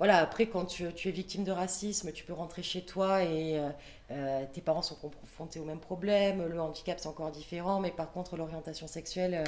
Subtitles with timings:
[0.00, 3.68] voilà, après, quand tu, es victime de racisme, tu peux rentrer chez toi et euh,
[4.10, 6.46] euh, tes parents sont confrontés au même problème.
[6.46, 9.44] Le handicap, c'est encore différent, mais par contre, l'orientation sexuelle,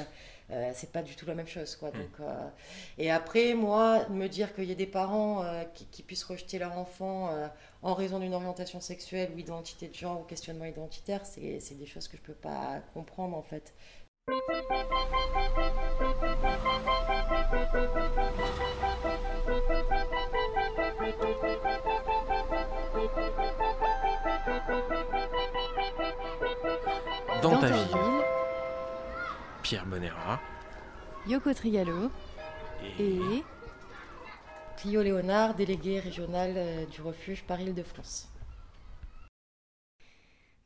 [0.51, 1.75] euh, c'est pas du tout la même chose.
[1.75, 1.91] Quoi.
[1.91, 2.29] Donc,
[2.99, 5.43] et après, moi, me dire qu'il y a des parents
[5.73, 7.31] qui, puissent rejeter leur enfant
[7.81, 12.09] en raison d'une orientation sexuelle ou identité de genre ou questionnement identitaire, c'est des choses
[12.09, 13.73] que je peux pas comprendre en fait.
[27.43, 27.85] Dans, ta, ville,
[29.63, 30.41] Pierre Bonera,
[31.27, 32.11] Yoko Trigalo
[33.01, 33.43] et,
[34.77, 38.32] Clio Léonard, délégué régional euh, du refuge Paris-Île-de-France.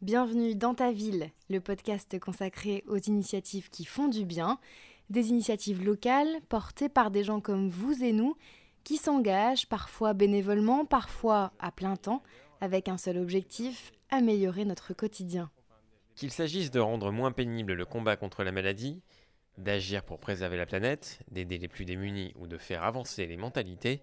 [0.03, 4.61] Bienvenue dans ta ville, le podcast consacré aux initiatives qui font du bien,
[5.09, 8.37] des initiatives locales portées par des gens comme vous et nous
[8.85, 12.23] qui s'engagent parfois bénévolement, parfois à plein temps,
[12.61, 15.51] avec un seul objectif, améliorer notre quotidien.
[16.15, 19.01] Qu'il s'agisse de rendre moins pénible le combat contre la maladie,
[19.57, 24.03] d'agir pour préserver la planète, d'aider les plus démunis ou de faire avancer les mentalités,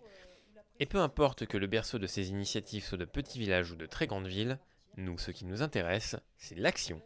[0.80, 3.86] et peu importe que le berceau de ces initiatives soit de petits villages ou de
[3.86, 4.58] très grandes villes,
[4.98, 7.02] nous, ce qui nous intéresse, c'est l'action.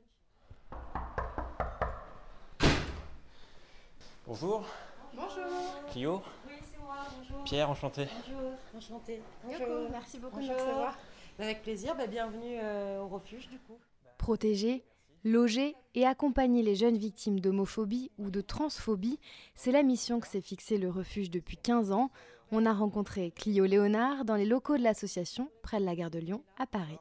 [4.25, 4.65] Bonjour.
[5.13, 5.45] Bonjour.
[5.89, 6.21] Clio.
[6.45, 6.97] Oui, c'est moi.
[7.17, 7.43] Bonjour.
[7.45, 8.07] Pierre, enchanté.
[8.27, 8.51] Bonjour.
[8.75, 9.21] Enchanté.
[9.43, 9.89] Bonjour.
[9.89, 10.97] Merci beaucoup de me recevoir.
[11.39, 11.95] Avec plaisir.
[11.95, 13.77] Bah, bienvenue euh, au refuge, du coup.
[14.17, 14.83] Protéger,
[15.23, 19.19] loger et accompagner les jeunes victimes d'homophobie ou de transphobie,
[19.55, 22.11] c'est la mission que s'est fixée le refuge depuis 15 ans.
[22.51, 26.19] On a rencontré Clio Léonard dans les locaux de l'association près de la gare de
[26.19, 26.99] Lyon à Paris.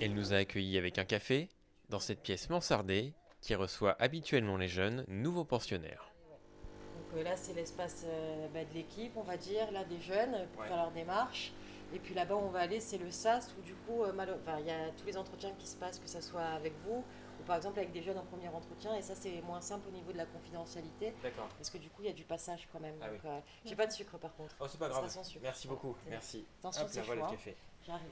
[0.00, 1.48] Elle nous a accueillis avec un café
[1.88, 6.12] dans cette pièce mansardée qui reçoit habituellement les jeunes nouveaux pensionnaires.
[6.94, 10.46] Donc euh, là, c'est l'espace euh, bah, de l'équipe, on va dire, là des jeunes
[10.52, 11.52] pour faire leur démarche.
[11.92, 14.12] Et puis là-bas, on va aller, c'est le SAS où du coup, euh,
[14.60, 17.02] il y a tous les entretiens qui se passent, que ce soit avec vous
[17.40, 18.94] ou par exemple avec des jeunes en premier entretien.
[18.94, 21.12] Et ça, c'est moins simple au niveau de la confidentialité.
[21.24, 21.48] D'accord.
[21.56, 22.94] Parce que du coup, il y a du passage quand même.
[23.00, 24.54] Ah donc, j'ai pas de sucre par contre.
[24.60, 25.10] Oh, c'est pas grave.
[25.42, 25.96] Merci beaucoup.
[26.08, 26.46] Merci.
[26.60, 27.02] Attention, c'est
[27.84, 28.10] J'arrive.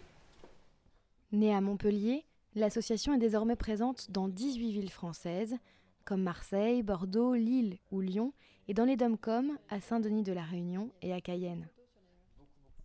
[1.32, 5.56] Née à Montpellier, l'association est désormais présente dans 18 villes françaises,
[6.04, 8.32] comme Marseille, Bordeaux, Lille ou Lyon,
[8.68, 11.68] et dans les DOM-COM à Saint-Denis de la Réunion et à Cayenne.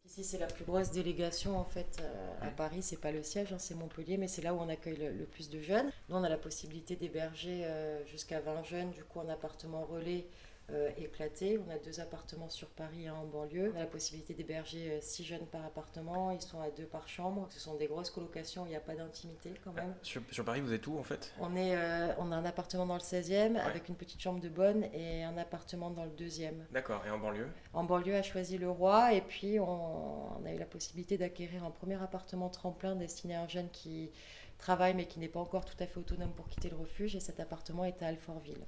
[0.07, 2.81] Ici, c'est la plus grosse délégation en fait euh, à Paris.
[2.81, 5.49] C'est pas le siège, hein, c'est Montpellier, mais c'est là où on accueille le, plus
[5.49, 5.91] de jeunes.
[6.09, 10.25] Nous, on a la possibilité d'héberger euh, jusqu'à 20 jeunes, du coup, en appartement relais
[10.69, 11.59] euh, éclaté.
[11.67, 13.71] On a deux appartements sur Paris, un en banlieue.
[13.73, 16.31] On a la possibilité d'héberger euh, six jeunes par appartement.
[16.31, 17.47] Ils sont à deux par chambre.
[17.49, 19.93] Ce sont des grosses colocations, il n'y a pas d'intimité quand même.
[19.93, 21.33] Ah, sur, Paris, vous êtes où en fait?
[21.39, 24.49] On, est, euh, on a un appartement dans le 16e avec une petite chambre de
[24.49, 26.53] bonne et un appartement dans le 2e.
[26.71, 27.47] D'accord, et en banlieue?
[27.73, 31.65] En banlieue, a choisi le roi et puis on, on a eu la possibilité d'acquérir
[31.65, 34.09] un premier appartement tremplin destiné à un jeune qui
[34.57, 37.19] travaille mais qui n'est pas encore tout à fait autonome pour quitter le refuge et
[37.19, 38.65] cet appartement est à Alfortville.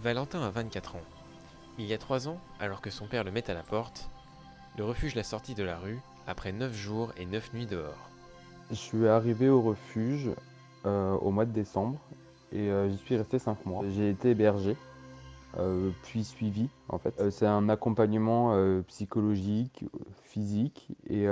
[0.00, 1.02] Valentin a 24 ans.
[1.76, 4.10] Il y a 3 ans, alors que son père le met à la porte,
[4.76, 5.98] le refuge l'a sorti de la rue
[6.28, 8.08] après 9 jours et 9 nuits dehors.
[8.70, 10.30] Je suis arrivé au refuge
[10.86, 11.98] euh, au mois de décembre
[12.52, 13.82] et euh, j'y suis resté 5 mois.
[13.88, 14.76] J'ai été hébergé,
[15.58, 17.30] euh, puis suivi en fait.
[17.30, 19.84] C'est un accompagnement psychologique,
[20.22, 21.26] physique et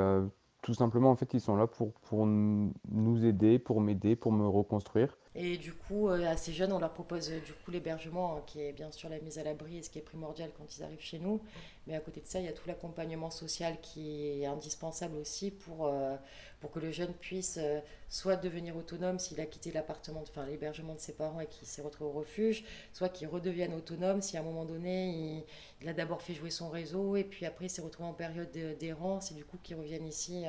[0.62, 4.48] tout simplement en fait ils sont là pour, pour nous aider, pour m'aider, pour me
[4.48, 5.16] reconstruire.
[5.38, 8.42] Et du coup, euh, à ces jeunes, on leur propose euh, du coup l'hébergement, hein,
[8.46, 10.82] qui est bien sûr la mise à l'abri et ce qui est primordial quand ils
[10.82, 11.42] arrivent chez nous.
[11.86, 15.50] Mais à côté de ça, il y a tout l'accompagnement social qui est indispensable aussi
[15.50, 16.16] pour, euh,
[16.60, 17.60] pour que le jeune puisse
[18.08, 21.82] soit devenir autonome s'il a quitté l'appartement, enfin l'hébergement de ses parents et qu'il s'est
[21.82, 22.64] retrouvé au refuge,
[22.94, 25.44] soit qu'il redevienne autonome si à un moment donné,
[25.82, 28.50] il, a d'abord fait jouer son réseau et puis après il s'est retrouvé en période
[28.80, 30.44] d'errance et du coup qu'il revienne ici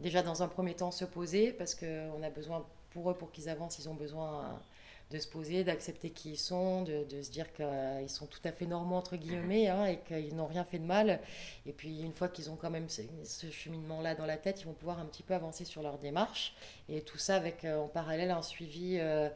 [0.00, 3.48] déjà dans un premier temps se poser parce qu'on a besoin pour eux, pour qu'ils
[3.48, 4.60] avancent, ils ont besoin
[5.12, 8.66] de se poser, d'accepter qui ils sont, de, se dire qu'ils sont tout à fait
[8.66, 11.20] normaux, entre guillemets, hein, et qu'ils n'ont rien fait de mal.
[11.66, 14.72] Et puis, une fois qu'ils ont quand même ce, cheminement-là dans la tête, ils vont
[14.72, 16.54] pouvoir un petit peu avancer sur leur démarche.
[16.88, 19.28] Et tout ça avec euh, en parallèle un suivi euh,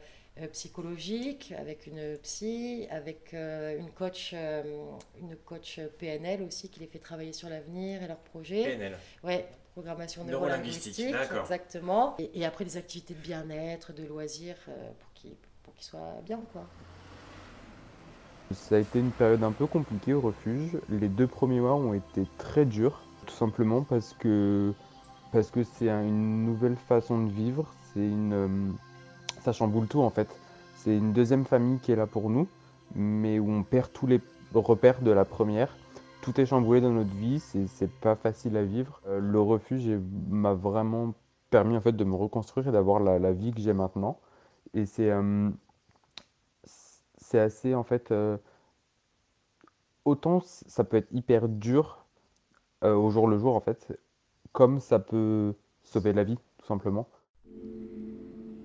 [0.51, 7.33] psychologique, avec une psy, avec une, coach, une coach PNL aussi qui les fait travailler
[7.33, 8.63] sur l'avenir et leurs projets.
[8.63, 9.47] PNL Ouais,
[9.77, 12.15] programmation neurolinguistique, exactement.
[12.17, 14.89] Et, après des activités de bien-être, de loisirs euh,
[15.63, 16.65] pour qu'ils soient bien, quoi.
[18.51, 20.79] Ça a été une période un peu compliquée au refuge.
[20.89, 24.73] Les deux premiers mois ont été très durs, tout simplement parce que
[25.31, 27.71] parce que c'est une nouvelle façon de vivre.
[27.93, 28.47] C'est une euh,
[29.47, 30.27] ça chamboule tout en fait.
[30.75, 32.49] C'est une deuxième famille qui est là pour nous,
[32.95, 34.19] mais où on perd tous les
[34.53, 35.73] repères de la première.
[36.21, 38.99] tout est chamboulé dans notre vie, c'est pas facile à vivre.
[39.07, 39.87] le refuge
[40.29, 41.13] m'a vraiment
[41.49, 44.19] permis en fait de me reconstruire et d'avoir la, vie que j'ai maintenant.
[44.73, 45.11] Et c'est
[47.17, 48.13] c'est assez en fait
[50.03, 52.05] autant ça peut être hyper dur
[52.81, 53.97] au jour le jour en fait,
[54.51, 57.07] comme ça peut sauver la vie tout simplement.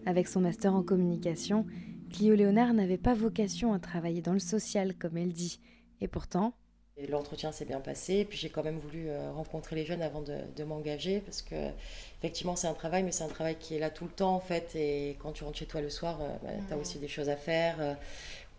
[0.04, 1.64] Avec son master en communication,
[2.12, 5.60] Clio Léonard n'avait pas vocation à travailler dans le social, comme elle dit.
[6.00, 6.54] Et pourtant...
[7.08, 10.64] L'entretien s'est bien passé, puis j'ai quand même voulu euh, rencontrer les jeunes avant de,
[10.64, 11.70] m'engager, parce que
[12.18, 14.40] effectivement c'est un travail, mais c'est un travail qui est là tout le temps en
[14.40, 17.08] fait, et quand tu rentres chez toi le soir, euh, bah, tu as aussi des
[17.08, 17.96] choses à faire.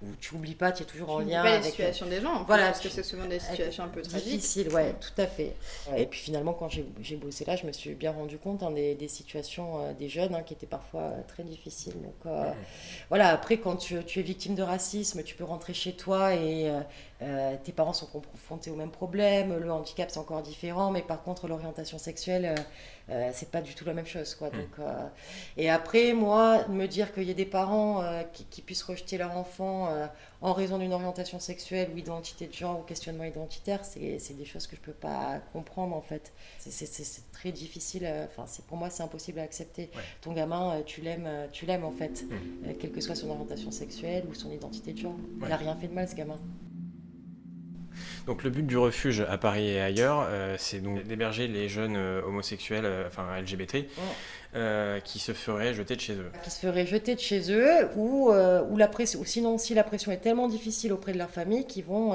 [0.03, 2.43] Euh, tu oublies pas, tu es toujours en lien avec la situation des gens.
[2.43, 4.27] voilà, parce que c'est souvent des situations un peu tragiques.
[4.27, 5.55] Difficiles, ouais, tout à fait.
[5.95, 8.95] Et puis finalement, quand j'ai bossé là, je me suis bien rendu compte hein, des,
[8.95, 11.93] des, situations euh, des jeunes hein, qui étaient parfois euh, très difficiles.
[11.93, 12.51] Donc euh,
[13.09, 16.71] voilà, après, quand tu, tu, es victime de racisme, tu peux rentrer chez toi et
[17.63, 19.57] tes parents sont confrontés au même problème.
[19.57, 22.55] Le handicap, c'est encore différent, mais par contre, l'orientation sexuelle
[23.09, 24.47] euh, c'est pas du tout la même chose quoi.
[24.47, 24.51] Mm.
[24.51, 25.07] Donc, euh,
[25.57, 29.35] et après moi me dire qu'il y a des parents euh, qui, puissent rejeter leur
[29.35, 29.89] enfant
[30.41, 34.67] en raison d'une orientation sexuelle ou identité de genre ou questionnement identitaire, c'est des choses
[34.67, 36.31] que je peux pas comprendre en fait.
[36.59, 38.09] C'est très difficile.
[38.25, 39.89] Enfin, c'est pour moi c'est impossible à accepter.
[40.21, 42.73] Ton gamin, tu l'aimes, tu l'aimes en fait, mm.
[42.79, 45.15] quelle que soit son orientation sexuelle ou son identité de genre.
[45.45, 46.39] Il a rien fait de mal ce gamin.
[48.25, 51.97] Donc le but du refuge à Paris et ailleurs, euh, c'est donc d'héberger les jeunes
[51.97, 53.85] euh, homosexuels, euh, enfin LGBT,
[55.03, 56.31] qui se feraient jeter de chez eux.
[56.41, 59.83] Qui se feraient jeter de chez eux, ou, ou, la pression, ou sinon si la
[59.83, 62.11] pression est tellement difficile auprès de leur famille qu'ils vont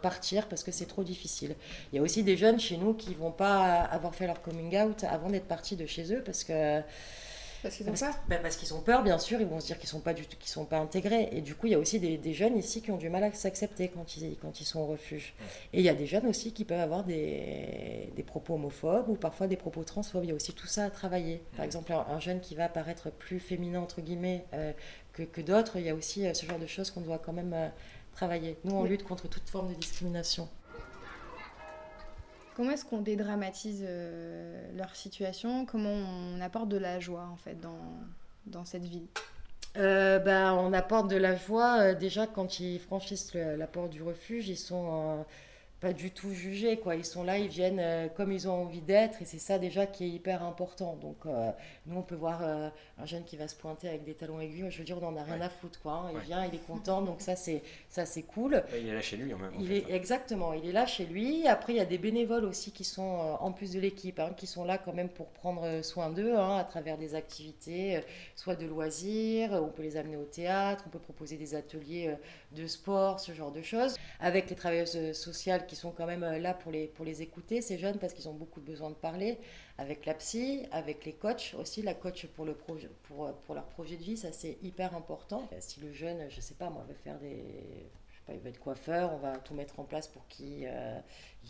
[0.00, 1.56] partir parce que c'est trop difficile.
[1.92, 4.78] Il y a aussi des jeunes chez nous qui vont pas avoir fait leur coming
[4.78, 6.80] out avant d'être partis de chez eux parce que
[7.64, 9.40] parce qu'ils ont peur bah, Parce qu'ils ont peur, bien sûr.
[9.40, 11.30] Ils vont se dire qu'ils ne sont, pas du tout, sont pas intégrés.
[11.32, 13.32] Et du coup, il y a aussi des, jeunes ici qui ont du mal à
[13.32, 15.34] s'accepter quand ils, quand ils sont au refuge.
[15.72, 19.14] Et il y a des jeunes aussi qui peuvent avoir des, des, propos homophobes ou
[19.14, 20.24] parfois des propos transphobes.
[20.24, 21.42] Il y a aussi tout ça à travailler.
[21.56, 24.72] Par exemple, un, jeune qui va paraître plus féminin, entre guillemets, euh,
[25.14, 27.32] que, que d'autres, il y a aussi euh, ce genre de choses qu'on doit quand
[27.32, 27.68] même euh,
[28.12, 28.58] travailler.
[28.64, 30.48] Nous, on lutte contre toute forme de discrimination.
[32.54, 35.66] Comment est-ce qu'on dédramatise euh, leur situation?
[35.66, 37.80] Comment on apporte de la joie en fait dans,
[38.46, 39.06] dans cette ville
[39.76, 44.02] euh, ben, on apporte de la joie euh, déjà quand ils franchissent la porte du
[44.02, 45.24] refuge, ils sont
[45.84, 46.78] pas du tout jugés.
[46.78, 46.96] Quoi.
[46.96, 49.84] Ils sont là, ils viennent euh, comme ils ont envie d'être et c'est ça déjà
[49.84, 50.96] qui est hyper important.
[50.96, 51.50] Donc euh,
[51.84, 54.70] nous, on peut voir euh, un jeune qui va se pointer avec des talons aiguilles.
[54.70, 55.78] Je veux dire, on n'en a rien à foutre.
[55.82, 56.12] Quoi, hein.
[56.14, 58.64] Il vient, il est content, donc ça c'est, ça, c'est cool.
[58.80, 61.46] Il est là chez lui en même il est, Exactement, il est là chez lui.
[61.46, 64.46] Après, il y a des bénévoles aussi qui sont en plus de l'équipe, hein, qui
[64.46, 68.00] sont là quand même pour prendre soin d'eux hein, à travers des activités,
[68.36, 72.14] soit de loisirs, on peut les amener au théâtre, on peut proposer des ateliers
[72.52, 73.96] de sport, ce genre de choses.
[74.20, 77.60] Avec les travailleuses sociales qui sont quand même euh, là pour les, pour les écouter,
[77.60, 79.38] ces jeunes, parce qu'ils ont beaucoup besoin de parler,
[79.78, 83.96] avec la psy, avec les coachs aussi, la coach pour, le pour, pour leur projet
[83.96, 85.48] de vie, ça c'est hyper important.
[85.60, 87.44] Si le jeune, je sais pas moi, veut faire des
[88.32, 90.98] il veut être coiffeur, on va tout mettre en place pour qu'il euh,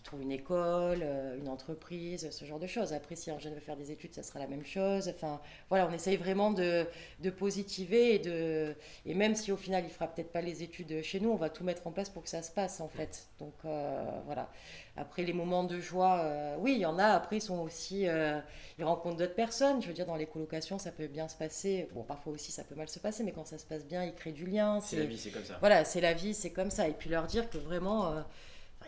[0.03, 2.93] trouve une école, euh, une entreprise, ce genre de choses.
[2.93, 5.09] Après, si un jeune veut faire des études, ça sera la même chose.
[5.09, 6.87] Enfin, voilà, on essaye vraiment de,
[7.21, 8.75] de positiver et, de,
[9.07, 11.51] et même si au final il fera peut-être pas les études chez nous, on va
[11.51, 13.29] tout mettre en place pour que ça se passe en fait.
[13.39, 14.49] Donc euh, voilà.
[14.97, 17.07] Après, les moments de joie, euh, oui, il y en a.
[17.07, 18.39] Après, ils sont aussi, euh,
[18.79, 19.83] ils rencontrent d'autres personnes.
[19.83, 21.89] Je veux dire, dans les colocations, ça peut bien se passer.
[21.95, 24.15] Bon, parfois aussi, ça peut mal se passer, mais quand ça se passe bien, ils
[24.15, 24.81] créent du lien.
[24.81, 25.57] C'est la vie, c'est comme ça.
[25.59, 26.87] Voilà, c'est la vie, c'est comme ça.
[26.87, 28.23] Et puis leur dire que vraiment,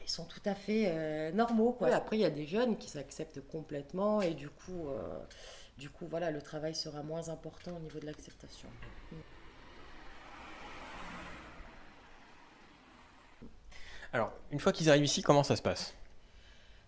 [0.06, 1.72] ils sont tout à fait normaux.
[1.72, 1.88] Quoi.
[1.94, 4.88] Après, il y a des jeunes qui s'acceptent complètement, et du coup,
[5.76, 8.68] du coup, voilà, le travail sera moins important au niveau de l'acceptation.
[14.12, 15.94] Alors, une fois qu'ils arrivent ici, comment ça se passe?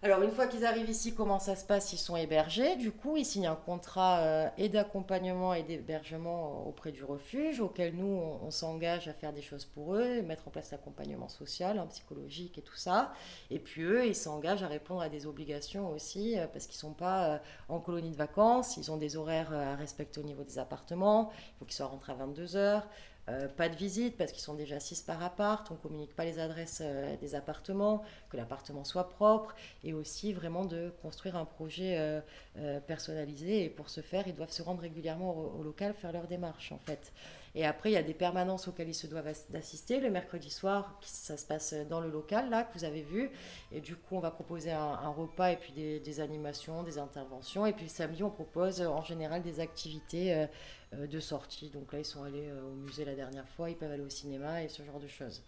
[0.00, 1.92] Alors, une fois qu'ils arrivent ici, comment ça se passe?
[1.92, 2.76] Ils sont hébergés.
[2.76, 7.96] Du coup, ils signent un contrat euh, et d'accompagnement et d'hébergement auprès du refuge, auquel
[7.96, 11.86] nous, on, s'engage à faire des choses pour eux, mettre en place l'accompagnement social, hein,
[11.90, 13.12] psychologique et tout ça.
[13.50, 16.90] Et puis, eux, ils s'engagent à répondre à des obligations aussi, euh, parce qu'ils ne
[16.90, 17.38] sont pas euh,
[17.68, 18.76] en colonie de vacances.
[18.76, 21.32] Ils ont des horaires à respecter au niveau des appartements.
[21.32, 22.86] Il faut qu'ils soient rentrés à 22 heures.
[23.28, 26.24] Euh, pas de visite parce qu'ils sont déjà six par appart, on ne communique pas
[26.24, 29.54] les adresses euh, des appartements, que l'appartement soit propre
[29.84, 32.22] et aussi vraiment de construire un projet
[32.56, 36.26] euh, personnalisé et pour ce faire ils doivent se rendre régulièrement au, local, faire leur
[36.26, 37.12] démarche en fait.
[37.54, 40.00] Et après il y a des permanences auxquelles ils se doivent assister.
[40.00, 43.30] Le mercredi soir ça se passe dans le local là que vous avez vu
[43.72, 47.66] et du coup on va proposer un, repas et puis des, des, animations, des interventions
[47.66, 50.46] et puis le samedi on propose en général des activités
[50.92, 51.70] de sortie.
[51.70, 54.08] Donc là, ils sont allés euh, au musée la dernière fois, ils peuvent aller au
[54.08, 55.42] cinéma et ce genre de choses.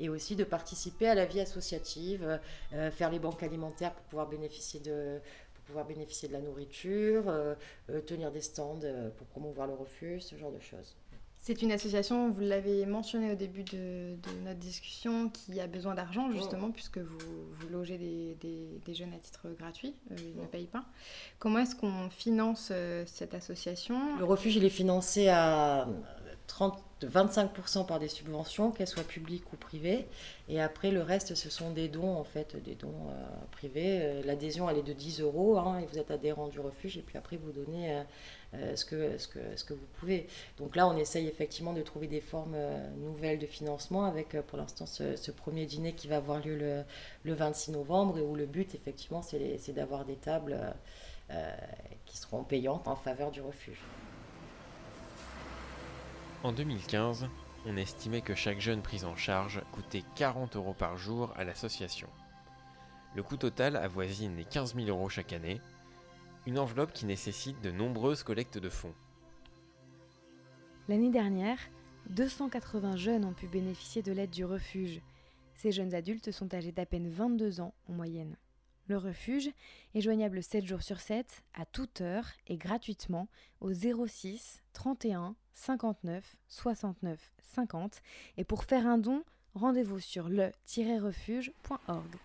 [0.00, 2.40] et aussi de participer à la vie associative,
[2.92, 5.20] faire les banques alimentaires pour pouvoir bénéficier de,
[5.66, 7.24] pouvoir bénéficier de la nourriture,
[8.06, 8.80] tenir des stands
[9.16, 10.96] pour promouvoir le refuge, ce genre de choses.
[11.40, 16.30] C'est une association, vous l'avez mentionné au début de, notre discussion, qui a besoin d'argent
[16.30, 17.18] justement, puisque vous,
[17.58, 20.84] vous logez des, jeunes à titre gratuit, euh, ils ne payent pas.
[21.38, 24.18] Comment est-ce qu'on finance euh, cette association?
[24.18, 25.86] Le refuge, il est financé à
[26.48, 30.06] 30, 25% par des subventions, qu'elles soient publiques ou privées.
[30.48, 34.22] Et après, le reste, ce sont des dons, en fait, des dons euh, privés.
[34.24, 37.18] L'adhésion, elle est de 10 euros, hein, et vous êtes adhérent du refuge, et puis
[37.18, 38.02] après, vous donnez
[38.54, 40.26] euh, ce, que, vous pouvez.
[40.56, 44.40] Donc là, on essaye effectivement de trouver des formes euh, nouvelles de financement avec euh,
[44.40, 46.82] pour l'instant ce, premier dîner qui va avoir lieu le,
[47.24, 50.58] le 26 novembre et où le but effectivement c'est d'avoir des tables
[52.06, 53.78] qui seront payantes en faveur du refuge.
[56.44, 57.28] En 2015,
[57.66, 62.08] on estimait que chaque jeune pris en charge coûtait 40 euros par jour à l'association.
[63.16, 65.60] Le coût total avoisine les 15 000 euros chaque année,
[66.46, 68.94] une enveloppe qui nécessite de nombreuses collectes de fonds.
[70.88, 71.58] L'année dernière,
[72.10, 75.00] 280 jeunes ont pu bénéficier de l'aide du refuge.
[75.56, 78.36] Ces jeunes adultes sont âgés d'à peine 22 ans en moyenne.
[78.88, 79.50] Le refuge
[79.94, 83.28] est joignable 7 jours sur 7, à toute heure et gratuitement
[83.60, 88.00] au 06 31 59 69 50.
[88.38, 92.16] Et pour faire un don, rendez-vous sur le-refuge.org.